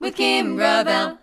[0.00, 1.18] with Kim Gravel.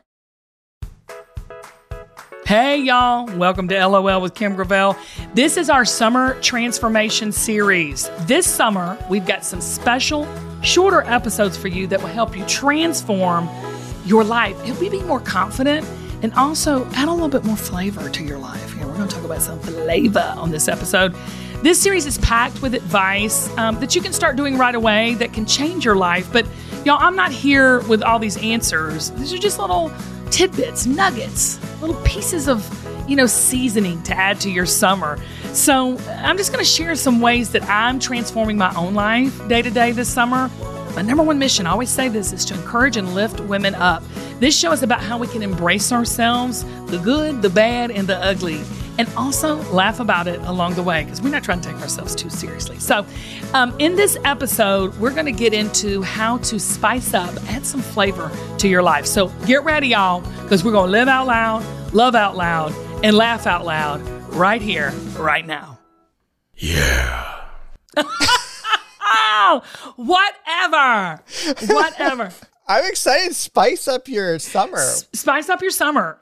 [2.45, 3.25] Hey, y'all.
[3.35, 4.95] Welcome to LOL with Kim Gravel.
[5.33, 8.09] This is our summer transformation series.
[8.21, 10.27] This summer, we've got some special,
[10.61, 13.49] shorter episodes for you that will help you transform
[14.05, 14.57] your life.
[14.61, 15.85] Help you be more confident
[16.21, 18.77] and also add a little bit more flavor to your life.
[18.77, 21.15] Know, we're going to talk about some flavor on this episode.
[21.63, 25.33] This series is packed with advice um, that you can start doing right away that
[25.33, 26.31] can change your life.
[26.31, 26.45] But,
[26.85, 29.09] y'all, I'm not here with all these answers.
[29.11, 29.91] These are just little
[30.29, 32.63] tidbits, nuggets, little pieces of,
[33.09, 35.17] you know, seasoning to add to your summer.
[35.51, 39.63] So I'm just going to share some ways that I'm transforming my own life day
[39.63, 40.51] to day this summer.
[40.95, 44.03] My number one mission, I always say this, is to encourage and lift women up.
[44.39, 48.17] This show is about how we can embrace ourselves, the good, the bad, and the
[48.17, 48.63] ugly
[48.97, 52.15] and also laugh about it along the way because we're not trying to take ourselves
[52.15, 52.79] too seriously.
[52.79, 53.05] So,
[53.53, 57.81] um, in this episode, we're going to get into how to spice up, add some
[57.81, 59.05] flavor to your life.
[59.05, 63.15] So, get ready, y'all, because we're going to live out loud, love out loud, and
[63.15, 64.01] laugh out loud
[64.33, 65.79] right here, right now.
[66.55, 67.45] Yeah.
[69.01, 69.61] oh,
[69.95, 71.23] whatever.
[71.73, 72.31] Whatever.
[72.67, 73.33] I'm excited.
[73.33, 74.77] Spice up your summer.
[74.77, 76.19] S- spice up your summer.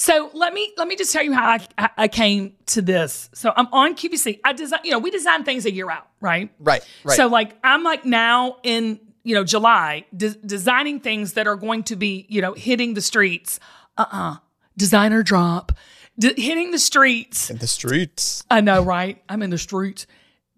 [0.00, 3.28] So let me let me just tell you how I, I came to this.
[3.34, 4.38] So I'm on QVC.
[4.44, 6.50] I design, you know, we design things a year out, right?
[6.60, 7.16] Right, right.
[7.16, 11.82] So like I'm like now in you know July de- designing things that are going
[11.84, 13.58] to be you know hitting the streets.
[13.98, 14.36] Uh uh
[14.76, 15.72] Designer drop,
[16.16, 17.50] de- hitting the streets.
[17.50, 18.44] In the streets.
[18.48, 19.20] I know, right?
[19.28, 20.06] I'm in the streets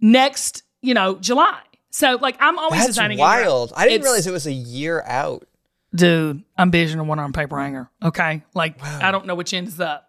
[0.03, 0.63] next.
[0.83, 1.61] You know, July.
[1.89, 3.19] So like I'm always That's designing.
[3.19, 3.47] a year out.
[3.47, 3.73] wild.
[3.75, 5.47] I didn't It's- realize it was a year out.
[5.95, 7.91] Dude, I'm vision a one arm paper hanger.
[8.03, 8.43] Okay.
[8.55, 10.09] Like, I don't know which end is up.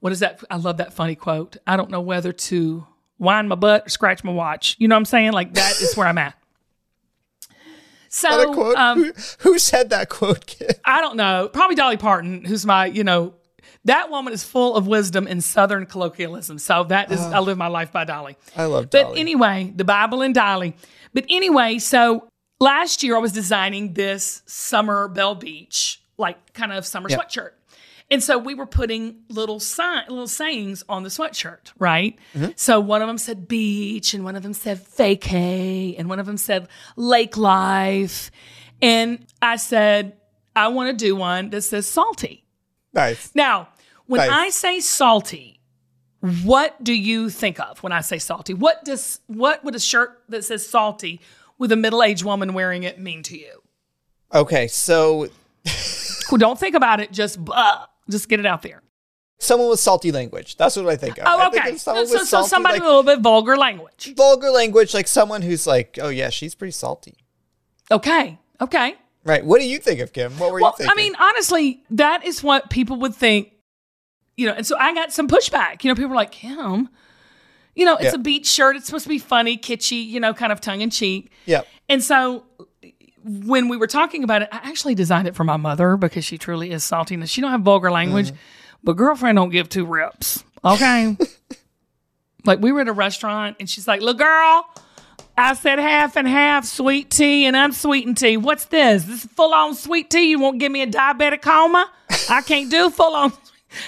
[0.00, 0.42] What is that?
[0.50, 1.56] I love that funny quote.
[1.66, 2.86] I don't know whether to
[3.18, 4.76] wind my butt or scratch my watch.
[4.78, 5.32] You know what I'm saying?
[5.32, 6.34] Like, that is where I'm at.
[8.12, 10.80] So, um, who, who said that quote, kid?
[10.84, 11.48] I don't know.
[11.52, 13.34] Probably Dolly Parton, who's my, you know,
[13.84, 16.58] that woman is full of wisdom and Southern colloquialism.
[16.58, 18.36] So that is, I live my life by Dolly.
[18.56, 19.04] I love Dolly.
[19.04, 20.74] But anyway, the Bible and Dolly.
[21.14, 22.28] But anyway, so
[22.60, 27.20] last year I was designing this summer Bell Beach, like kind of summer Yep.
[27.20, 27.50] sweatshirt.
[28.12, 32.18] And so we were putting little sign, little sayings on the sweatshirt, right?
[32.34, 32.50] Mm-hmm.
[32.56, 36.26] So one of them said beach, and one of them said vacay, and one of
[36.26, 36.66] them said
[36.96, 38.32] lake life.
[38.82, 40.16] And I said,
[40.56, 42.44] I want to do one that says salty.
[42.92, 43.30] nice.
[43.34, 43.68] Now,
[44.06, 44.30] when Nice.
[44.30, 45.60] I say salty,
[46.42, 48.54] what do you think of when I say salty?
[48.54, 51.20] What does what would a shirt that says salty
[51.60, 53.62] with a middle-aged woman wearing it mean to you?
[54.34, 55.28] Okay, so
[56.30, 57.12] Well, don't think about it.
[57.12, 58.82] Just uh, just get it out there.
[59.38, 60.56] someone with salty language.
[60.56, 61.24] That's what I think of.
[61.26, 61.72] Oh, okay.
[61.72, 64.14] So, someone so, with so salty, somebody like, with a little bit vulgar language.
[64.16, 67.14] vulgar language, like someone who's like, oh yeah, she's pretty salty.
[67.90, 68.38] Okay.
[68.60, 68.94] Okay.
[69.24, 69.44] Right.
[69.44, 70.32] What do you think of Kim?
[70.38, 70.92] What were Well, you thinking?
[70.92, 73.52] I mean, honestly, that is what people would think.
[74.36, 75.84] You know, and so I got some pushback.
[75.84, 76.88] You know, people were like, Kim,
[77.74, 78.14] you know, it's Yeah.
[78.14, 78.76] a beach shirt.
[78.76, 81.30] It's supposed to be funny, kitschy, you know, kind of tongue in cheek.
[81.46, 81.62] yeah.
[81.88, 82.44] And so
[83.24, 86.38] when we were talking about it, I actually designed it for my mother because she
[86.38, 88.36] truly is salty and she don't have vulgar language, Mm-hmm.
[88.84, 90.42] but girlfriend don't give two rips.
[90.64, 91.16] Okay.
[92.44, 94.66] like we were at a restaurant and she's like, little girl,
[95.36, 98.36] I said half and half sweet tea and unsweetened tea.
[98.36, 99.04] What's this?
[99.04, 100.30] This is full on sweet tea.
[100.30, 101.90] You won't give me a diabetic coma?
[102.28, 103.32] I can't do full on.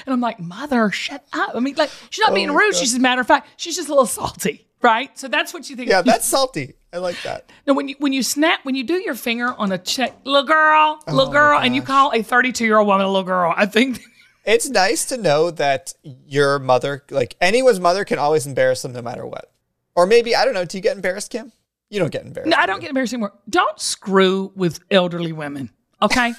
[0.07, 1.55] And I'm like, mother, shut up.
[1.55, 2.73] I mean, like, she's not oh being rude.
[2.73, 2.79] God.
[2.81, 5.17] She's a matter of fact, she's just a little salty, right?
[5.19, 5.89] So that's what you think.
[5.89, 6.75] Yeah, that's salty.
[6.93, 7.51] I like that.
[7.67, 10.47] No, when you when you snap when you do your finger on a check, little
[10.47, 13.55] girl, Oh little girl, and you call a 32 year old woman a little girl,
[13.57, 14.01] I think
[14.45, 15.95] It's nice to know that
[16.27, 19.53] your mother, like anyone's mother, can always embarrass them no matter what.
[19.95, 21.53] Or maybe, I don't know, do you get embarrassed, Kim?
[21.91, 22.51] You don't get embarrassed.
[22.51, 23.35] no, I don't get embarrassed anymore.
[23.49, 25.71] Don't screw with elderly women,
[26.01, 26.33] okay?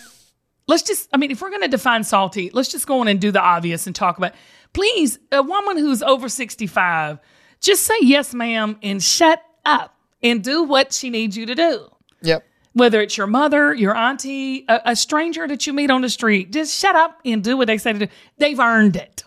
[0.68, 3.32] Let's just I mean, if we're gonna define salty, let's just go on and do
[3.32, 4.34] the obvious and talk about.
[4.74, 7.20] Please, a woman who's over 65,
[7.62, 11.90] just say yes, ma'am, and shut up and do what she needs you to do.
[12.24, 12.46] Yep.
[12.72, 16.52] whether it's your mother, your auntie, a, a stranger that you meet on the street,
[16.52, 18.08] just shut up and do what they say to do.
[18.38, 19.24] They've earned it.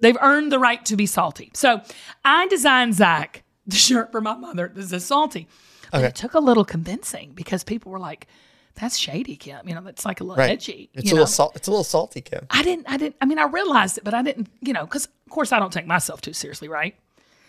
[0.00, 1.50] They've earned the right to be salty.
[1.54, 1.80] So
[2.24, 5.46] I designed Zach the shirt for my mother This is salty.
[5.92, 6.06] But Okay.
[6.08, 8.26] it took a little convincing because people were like,
[8.74, 9.68] that's shady, Kim.
[9.68, 10.50] You know, that's like a little Right.
[10.52, 10.90] edgy.
[10.94, 11.20] It's a know?
[11.20, 11.52] little salt.
[11.56, 12.46] It's a little salty, Kim.
[12.50, 15.04] I didn't, I didn't, I mean, I realized it, but I didn't, you know, because
[15.06, 16.94] of course I don't take myself too seriously, right?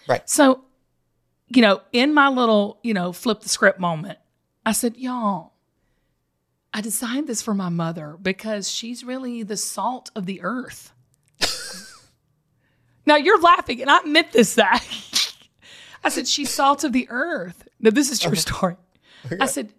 [0.08, 0.28] Right.
[0.30, 0.66] So,
[1.48, 4.20] you know, in my little, you know, flip the script moment,
[4.66, 5.54] I said, y'all,
[6.74, 10.92] I designed this for my mother because she's really the salt of the earth.
[13.06, 14.84] now you're laughing, and I meant this, Zach.
[16.04, 17.68] I said, she's salt of the earth.
[17.80, 18.76] Now, this is true story.
[19.40, 19.72] I said,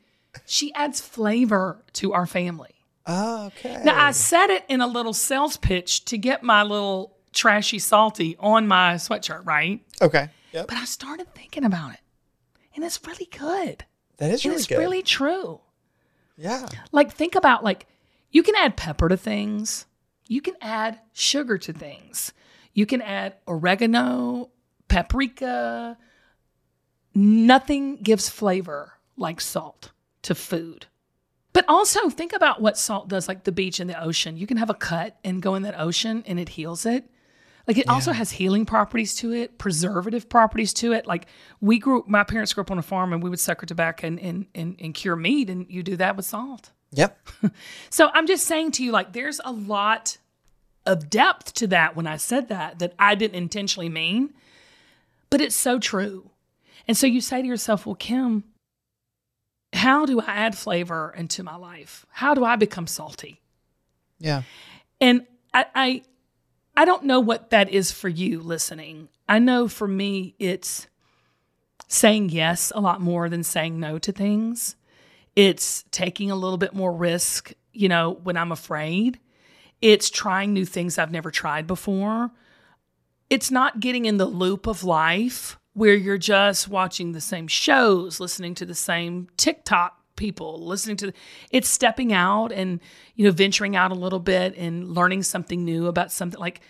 [0.47, 2.75] she adds flavor to our family.
[3.07, 3.83] Oh, okay.
[3.85, 8.37] Now, I said it in a little sales pitch to get my little trashy salty
[8.39, 9.81] on my sweatshirt, right?
[10.01, 10.29] okay.
[10.53, 10.69] Yep.
[10.69, 12.01] But I started thinking about it,
[12.75, 13.85] and it's really good.
[14.19, 14.79] That is And really it's good.
[14.79, 15.61] really true.
[16.37, 16.67] yeah.
[16.93, 17.87] Like, think about like
[18.31, 19.87] you can add pepper to things,
[20.29, 22.33] you can add sugar to things,
[22.75, 24.51] you can add oregano,
[24.89, 25.97] paprika.
[27.15, 29.92] Nothing gives flavor like salt
[30.23, 30.87] to food.
[31.53, 34.37] But also think about what salt does, like the beach and the ocean.
[34.37, 37.11] You can have a cut and go in that ocean and it heals it.
[37.69, 41.07] Like it also has healing properties to it, preservative properties to it.
[41.07, 41.27] Like
[41.61, 44.19] we grew, my parents grew up on a farm and we would sucker tobacco and,
[44.19, 46.73] and, and, and cure meat, and you do that with salt.
[46.93, 47.29] Yep.
[47.91, 50.19] So I'm just saying to you, like, there's a lot
[50.87, 54.33] of depth to that when I said that, that I didn't intentionally mean,
[55.31, 56.31] but it's so true.
[56.89, 58.45] And so you say to yourself, well, Kim,
[59.73, 62.05] how do I add flavor into my life?
[62.11, 63.41] How do I become salty?
[64.19, 64.43] Yeah.
[65.01, 66.03] And I, I,
[66.77, 69.09] I don't know what that is for you listening.
[69.29, 70.87] I know for me, it's
[71.89, 74.77] saying yes a lot more than saying no to things.
[75.35, 79.19] It's taking a little bit more risk, you know, when I'm afraid.
[79.81, 82.31] It's trying new things I've never tried before.
[83.31, 88.21] It's not getting in the loop of life where you're just watching the same shows,
[88.21, 91.13] listening to the same TikTok people, listening to
[91.51, 92.81] it's stepping out and
[93.15, 96.61] you know venturing out a little bit and learning something new about something like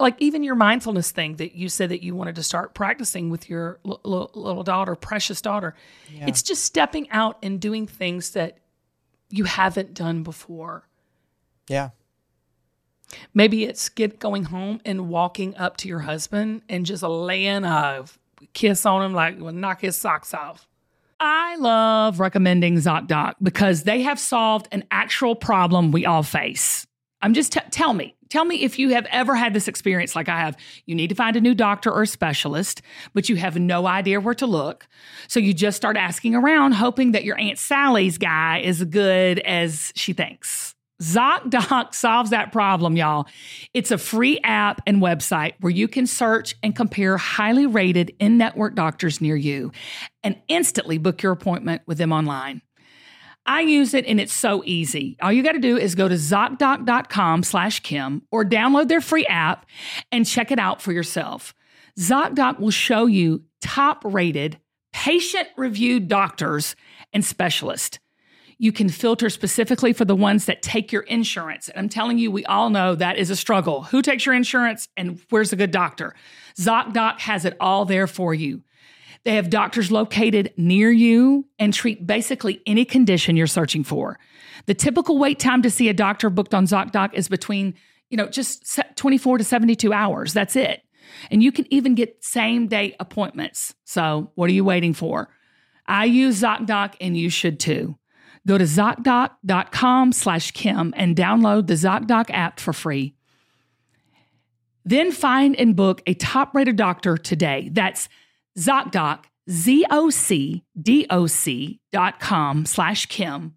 [0.00, 3.50] like even your mindfulness thing that you said that you wanted to start practicing with
[3.50, 5.74] your l- l- little daughter, precious daughter.
[6.28, 8.58] It's just stepping out and doing things that
[9.30, 10.88] you haven't done before.
[11.68, 11.90] Yeah.
[13.34, 18.04] Maybe it's get going home and walking up to your husband and just laying a
[18.52, 20.68] kiss on him like well, knock his socks off.
[21.20, 26.86] I love recommending ZocDoc because they have solved an actual problem we all face.
[27.20, 30.28] I'm just t- tell me, tell me if you have ever had this experience like
[30.28, 30.56] I have.
[30.86, 32.82] You need to find a new doctor or specialist,
[33.14, 34.86] but you have no idea where to look.
[35.26, 39.92] So you just start asking around, hoping that your Aunt Sally's guy is good as
[39.96, 40.76] she thinks.
[41.02, 43.26] ZocDoc solves that problem, y'all.
[43.72, 48.36] It's a free app and website where you can search and compare highly rated in
[48.36, 49.70] network doctors near you
[50.24, 52.62] and instantly book your appointment with them online.
[53.46, 55.16] I use it and it's so easy.
[55.22, 59.24] All you got to do is go to ZocDoc.com slash Kim or download their free
[59.26, 59.66] app
[60.12, 61.54] and check it out for yourself.
[61.98, 64.58] ZocDoc will show you top rated,
[64.92, 66.76] patient reviewed doctors
[67.12, 67.98] and specialists
[68.58, 71.68] you can filter specifically for the ones that take your insurance.
[71.68, 73.84] And I'm telling you, we all know that is a struggle.
[73.84, 76.14] Who takes your insurance and where's a good doctor?
[76.56, 78.62] ZocDoc has it all there for you.
[79.24, 84.18] They have doctors located near you and treat basically any condition you're searching for.
[84.66, 87.74] The typical wait time to see a doctor booked on ZocDoc is between,
[88.10, 90.32] you know, just 24 to 72 hours.
[90.32, 90.82] That's it.
[91.30, 93.74] And you can even get same day appointments.
[93.84, 95.28] So, what are you waiting for?
[95.86, 97.98] I use ZocDoc and you should too.
[98.48, 103.14] Go to ZocDoc.com slash Kim and download the ZocDoc app for free.
[104.86, 107.68] Then find and book a top rated doctor today.
[107.70, 108.08] That's
[108.58, 113.54] ZocDoc, Z O C D O C dot com slash Kim,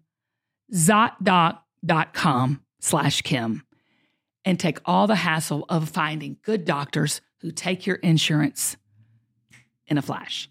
[0.74, 3.62] ZocDoc.com slash Kim,
[4.44, 8.76] and take all the hassle of finding good doctors who take your insurance
[9.86, 10.50] in a flash.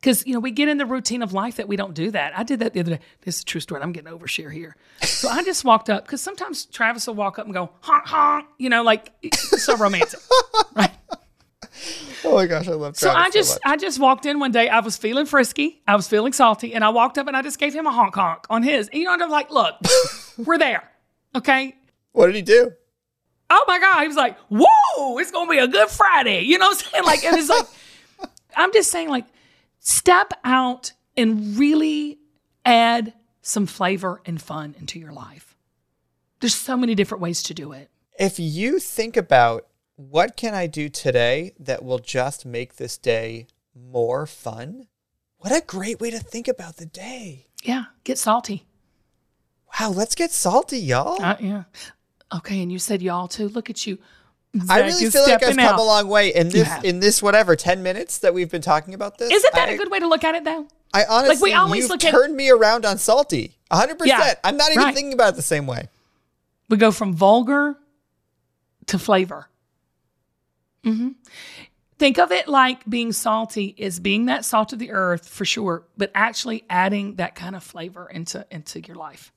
[0.00, 2.38] Because, you know, we get in the routine of life that we don't do that.
[2.38, 3.00] I did that the other day.
[3.22, 3.82] This is a true story.
[3.82, 4.76] I'm getting overshare here.
[5.02, 8.46] So I just walked up because sometimes Travis will walk up and go, honk, honk,
[8.58, 10.20] you know, like it's so romantic.
[10.76, 10.92] right.
[12.24, 13.00] Oh my gosh, I love Travis.
[13.00, 13.72] So I just much.
[13.72, 14.68] I just walked in one day.
[14.68, 15.82] I was feeling frisky.
[15.86, 18.14] I was feeling salty, and I walked up and I just gave him a honk
[18.14, 18.88] honk on his.
[18.88, 19.74] And, you know, I'm like, look,
[20.38, 20.88] we're there,
[21.34, 21.74] okay.
[22.12, 22.72] what did he do?
[23.48, 26.42] Oh my god, he was like, whoa, it's gonna be a good Friday.
[26.42, 27.04] You know what I'm saying?
[27.04, 27.66] Like, and it's like,
[28.56, 29.24] I'm just saying, like,
[29.86, 32.18] step out and really
[32.64, 35.56] add some flavor and fun into your life.
[36.40, 37.88] There's so many different ways to do it.
[38.18, 43.46] If you think about what can I do today that will just make this day
[43.74, 44.88] more fun,
[45.38, 47.46] what a great way to think about the day.
[47.62, 48.66] Yeah, get salty.
[49.78, 51.22] Wow, let's get salty, y'all.
[51.22, 51.64] Uh, yeah.
[52.34, 53.48] Okay, and you said y'all too.
[53.48, 53.98] Look at you.
[54.68, 55.78] I really feel like I've come out.
[55.78, 56.84] a long way in this have.
[56.84, 59.30] in this whatever 10 minutes that we've been talking about this.
[59.32, 60.66] Isn't that I, a good way to look at it, though?
[60.94, 63.56] I honestly, like we always you've look at- turned me around on salty.
[63.70, 64.34] 100%.
[64.44, 64.94] I'm not even right.
[64.94, 65.88] thinking about it the same way.
[66.68, 67.76] We go from vulgar
[68.86, 69.48] to flavor.
[70.84, 71.10] Mm-hmm.
[71.98, 75.84] Think of it like being salty is being that salt of the earth for sure,
[75.96, 79.32] but actually adding that kind of flavor into into your life.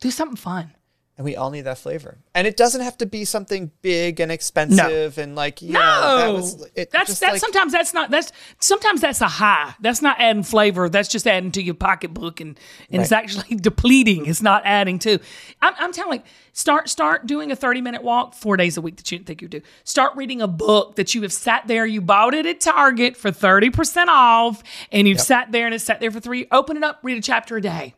[0.00, 0.74] Do something fun.
[1.20, 2.16] And we all need that flavor.
[2.34, 6.16] And it doesn't have to be something big and expensive and like, you No, know,
[6.16, 9.74] that was, it that's that's like, sometimes that's not that's sometimes that's a high.
[9.82, 10.88] That's not adding flavor.
[10.88, 12.58] That's just adding to your pocketbook, and
[12.90, 14.24] and it's actually depleting.
[14.24, 15.18] It's not adding to.
[15.60, 16.22] I'm, I'm telling
[16.54, 19.42] start start doing a 30 minute walk four days a week that you didn't think
[19.42, 19.60] you'd do.
[19.84, 21.84] Start reading a book that you have sat there.
[21.84, 25.84] You bought it at Target for 30 percent off, and you've sat there and it's
[25.84, 26.46] sat there for three.
[26.50, 27.94] Open it up, read a chapter a day.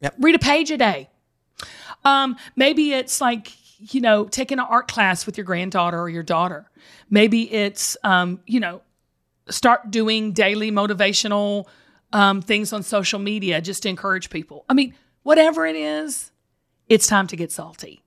[0.00, 0.14] Yep.
[0.20, 1.10] Read a page a day.
[2.06, 3.52] Um, maybe it's like,
[3.92, 6.70] you know, taking an art class with your granddaughter or your daughter.
[7.10, 8.80] Maybe it's, um, you know,
[9.48, 11.66] start doing daily motivational
[12.12, 14.64] um, things on social media just to encourage people.
[14.68, 14.94] I mean,
[15.24, 16.30] whatever it is,
[16.88, 18.04] it's time to get salty.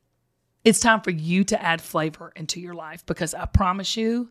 [0.64, 4.30] It's time for you to add flavor into your life because I promise you,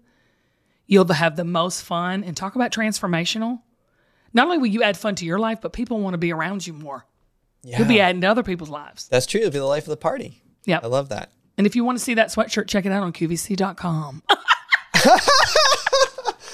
[0.86, 2.24] you'll have the most fun.
[2.24, 3.60] And talk about transformational.
[4.32, 6.66] Not only will you add fun to your life, but people want to be around
[6.66, 7.06] you more.
[7.62, 9.08] Yeah, You'll be adding to other people's lives.
[9.08, 9.40] that's true.
[9.40, 10.42] It'll be the life of the party.
[10.64, 10.84] Yep.
[10.84, 11.32] I love that.
[11.56, 14.22] And if you want to see that sweatshirt, check it out on QVC.com.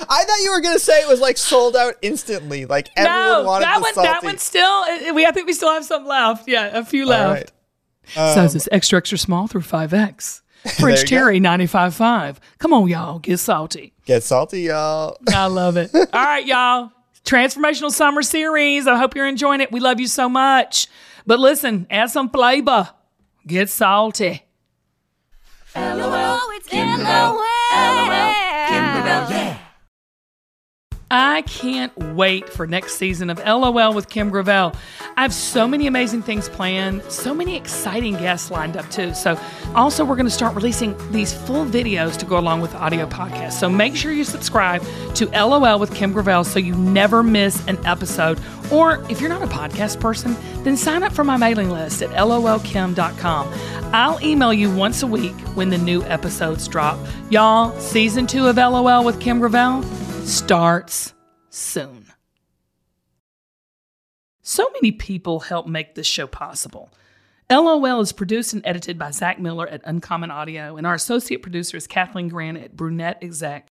[0.06, 2.66] I thought you were going to say it was like sold out instantly.
[2.66, 4.08] Like everyone no, wanted that the one, salty.
[4.08, 5.14] that one still.
[5.14, 6.48] We, I think we still have some left.
[6.48, 7.52] Yeah, a few left.
[8.14, 8.34] right.
[8.34, 10.42] Size is um, extra, extra small through 5X.
[10.62, 11.06] French There you go.
[11.06, 12.36] Terry 95.5.
[12.58, 13.18] Come on, y'all.
[13.18, 13.92] Get salty.
[14.06, 15.16] Get salty, y'all.
[15.28, 15.90] I love it.
[15.94, 16.90] All right, y'all.
[17.24, 18.86] Transformational Summer Series.
[18.86, 19.72] I hope you're enjoying it.
[19.72, 20.88] We love you so much.
[21.26, 22.90] But listen, add some flavor.
[23.46, 24.42] Get salty.
[25.74, 27.44] LOL, it's LOL.
[31.10, 34.74] I can't wait for next season of LOL with Kim Gravel.
[35.16, 39.12] I have so many amazing things planned, so many exciting guests lined up too.
[39.14, 39.38] So,
[39.74, 43.06] also, we're going to start releasing these full videos to go along with the audio
[43.06, 43.52] podcast.
[43.52, 44.82] So, make sure you subscribe
[45.14, 48.40] to LOL with Kim Gravel so you never miss an episode.
[48.72, 52.10] Or if you're not a podcast person, then sign up for my mailing list at
[52.10, 53.52] lolkim.com.
[53.92, 56.98] I'll email you once a week when the new episodes drop.
[57.30, 59.84] Y'all, season two of LOL with Kim Gravel
[60.26, 61.14] starts
[61.50, 62.06] soon.
[64.42, 66.90] So many people help make this show possible.
[67.50, 71.76] LOL is produced and edited by Zach Miller at Uncommon Audio, and our associate producer
[71.76, 73.68] is Kathleen Grant at Brunette Exec.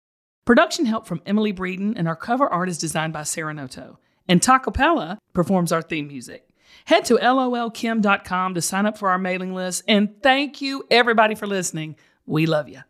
[0.45, 3.99] Production help from Emily Breeden, and our cover art is designed by Sarah Noto.
[4.27, 6.47] And Tacopella performs our theme music.
[6.85, 11.47] Head to lolkim.com to sign up for our mailing list, and thank you everybody for
[11.47, 11.97] listening.
[12.25, 12.81] We love you.